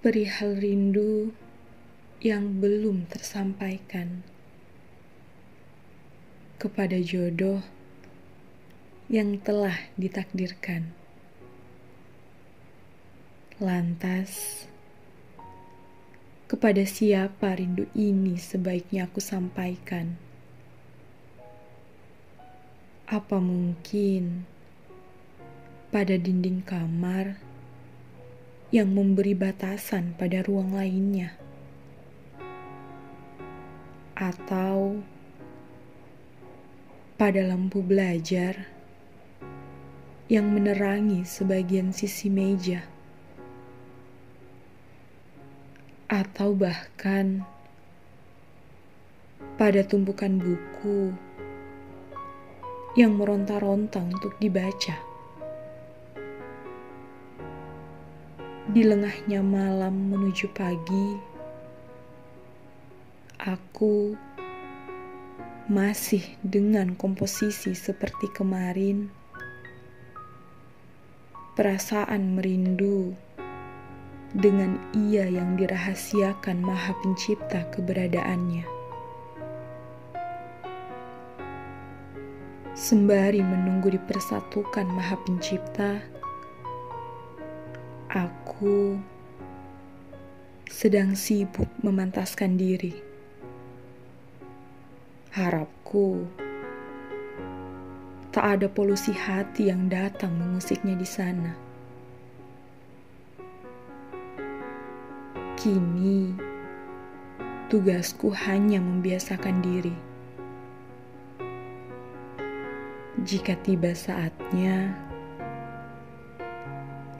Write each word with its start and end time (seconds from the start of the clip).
perihal 0.00 0.56
rindu 0.56 1.28
yang 2.24 2.56
belum 2.56 3.04
tersampaikan 3.04 4.24
kepada 6.56 6.96
jodoh 7.04 7.60
yang 9.12 9.36
telah 9.44 9.76
ditakdirkan. 10.00 10.88
Lantas, 13.60 14.64
kepada 16.48 16.80
siapa 16.88 17.60
rindu 17.60 17.84
ini 17.92 18.40
sebaiknya 18.40 19.04
aku 19.04 19.20
sampaikan? 19.20 20.16
Apa 23.04 23.36
mungkin 23.36 24.48
pada 25.92 26.16
dinding 26.16 26.64
kamar 26.64 27.49
yang 28.70 28.94
memberi 28.94 29.34
batasan 29.34 30.14
pada 30.14 30.42
ruang 30.46 30.74
lainnya? 30.74 31.34
Atau 34.14 35.02
pada 37.18 37.42
lampu 37.44 37.82
belajar 37.82 38.70
yang 40.30 40.50
menerangi 40.50 41.26
sebagian 41.26 41.90
sisi 41.90 42.30
meja? 42.30 42.86
atau 46.10 46.58
bahkan 46.58 47.46
pada 49.54 49.86
tumpukan 49.86 50.42
buku 50.42 51.14
yang 52.98 53.14
meronta-ronta 53.14 54.02
untuk 54.02 54.34
dibaca. 54.42 55.09
Di 58.70 58.86
lengahnya 58.86 59.42
malam 59.42 60.14
menuju 60.14 60.46
pagi, 60.54 61.18
aku 63.42 64.14
masih 65.66 66.22
dengan 66.38 66.94
komposisi 66.94 67.74
seperti 67.74 68.30
kemarin. 68.30 69.10
Perasaan 71.58 72.38
merindu 72.38 73.10
dengan 74.38 74.78
ia 74.94 75.26
yang 75.26 75.58
dirahasiakan 75.58 76.62
Maha 76.62 76.94
Pencipta 77.02 77.66
keberadaannya. 77.74 78.70
Sembari 82.78 83.42
menunggu 83.42 83.98
dipersatukan 83.98 84.86
Maha 84.94 85.18
Pencipta, 85.26 86.19
aku 88.10 88.98
sedang 90.66 91.14
sibuk 91.14 91.70
memantaskan 91.78 92.58
diri. 92.58 92.90
Harapku 95.30 96.26
tak 98.34 98.58
ada 98.58 98.66
polusi 98.66 99.14
hati 99.14 99.70
yang 99.70 99.86
datang 99.86 100.34
mengusiknya 100.34 100.98
di 100.98 101.06
sana. 101.06 101.54
Kini, 105.54 106.34
tugasku 107.70 108.34
hanya 108.34 108.82
membiasakan 108.82 109.62
diri. 109.62 109.94
Jika 113.22 113.54
tiba 113.60 113.94
saatnya, 113.94 115.09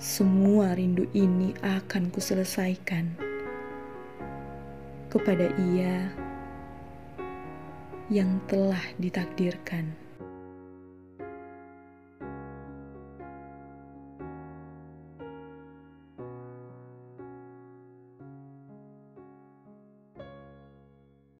semua 0.00 0.72
rindu 0.72 1.04
ini 1.12 1.52
akan 1.60 2.08
kuselesaikan 2.08 3.20
kepada 5.12 5.52
ia 5.60 6.08
yang 8.08 8.40
telah 8.48 8.80
ditakdirkan. 8.96 9.92